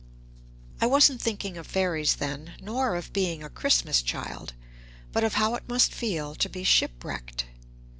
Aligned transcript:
I 0.81 0.87
wasn't 0.87 1.21
thinking 1.21 1.57
of 1.59 1.67
Fairies 1.67 2.15
then, 2.15 2.53
nor 2.59 2.95
of 2.95 3.13
being 3.13 3.43
a 3.43 3.51
Christmas 3.51 4.01
child, 4.01 4.53
but 5.11 5.23
of 5.23 5.35
how 5.35 5.53
it 5.53 5.69
must 5.69 5.93
feel 5.93 6.33
to 6.33 6.49
be 6.49 6.63
shipwrecked. 6.63 7.45